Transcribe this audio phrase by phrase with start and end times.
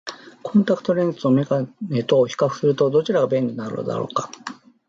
[0.41, 1.67] コンタクトレンズと眼鏡
[2.07, 4.31] とを比較すると、どちらが便利なのだろうか。